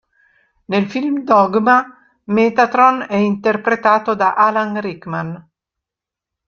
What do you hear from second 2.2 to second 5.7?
Metatron è interpretato da Alan Rickman.